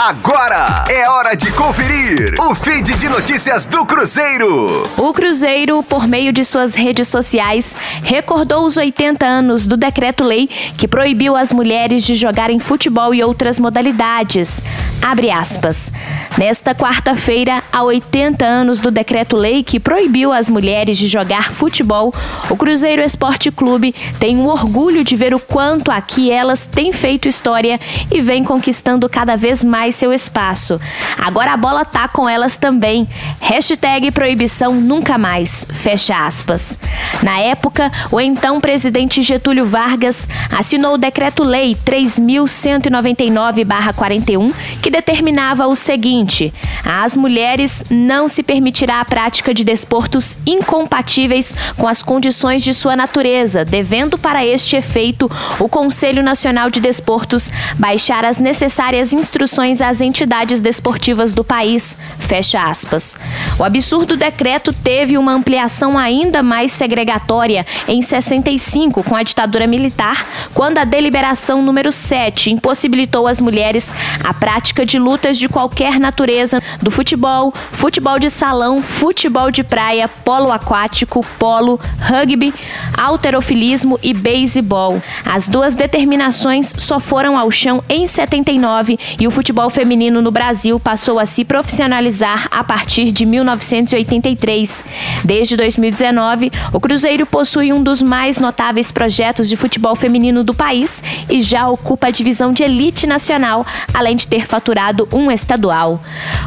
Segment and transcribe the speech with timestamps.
[0.00, 4.84] Agora é hora de conferir o feed de notícias do Cruzeiro.
[4.96, 10.86] O Cruzeiro, por meio de suas redes sociais, recordou os 80 anos do decreto-lei que
[10.86, 14.62] proibiu as mulheres de jogarem futebol e outras modalidades.
[15.02, 15.90] Abre aspas.
[16.36, 22.14] Nesta quarta-feira, há 80 anos do decreto-lei que proibiu as mulheres de jogar futebol,
[22.48, 27.26] o Cruzeiro Esporte Clube tem o orgulho de ver o quanto aqui elas têm feito
[27.26, 27.80] história
[28.12, 30.80] e vem conquistando cada vez mais seu espaço.
[31.16, 33.08] Agora a bola tá com elas também.
[33.40, 35.64] Hashtag proibição nunca mais.
[35.72, 36.76] Fecha aspas.
[37.22, 44.52] Na época, o então presidente Getúlio Vargas assinou o decreto-lei 3199-41,
[44.82, 46.52] que determinava o seguinte:
[46.84, 52.96] às mulheres não se permitirá a prática de desportos incompatíveis com as condições de sua
[52.96, 60.00] natureza, devendo para este efeito o Conselho Nacional de Desportos baixar as necessárias instruções às
[60.00, 61.96] entidades desportivas do país.
[62.18, 63.16] Fecha aspas.
[63.58, 70.26] O absurdo decreto teve uma ampliação ainda mais segregatória em 65 com a ditadura militar,
[70.54, 73.92] quando a deliberação número 7 impossibilitou às mulheres
[74.24, 80.08] a prática de lutas de qualquer natureza do futebol, futebol de salão, futebol de praia,
[80.08, 82.52] polo aquático, polo, rugby,
[82.96, 85.02] alterofilismo e beisebol.
[85.24, 89.30] As duas determinações só foram ao chão em 79 e o
[89.68, 94.84] futebol feminino no Brasil passou a se profissionalizar a partir de 1983.
[95.24, 101.02] Desde 2019, o Cruzeiro possui um dos mais notáveis projetos de futebol feminino do país
[101.28, 106.00] e já ocupa a divisão de elite nacional, além de ter faturado um estadual.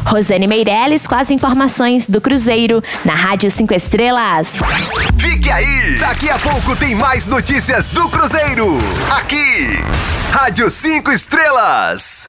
[0.04, 4.58] Rosane Meirelles com as informações do Cruzeiro na Rádio 5 Estrelas.
[5.18, 5.96] Fique aí!
[5.98, 8.78] Daqui a pouco tem mais notícias do Cruzeiro.
[9.10, 9.78] Aqui,
[10.30, 12.20] Rádio 5 Estrelas.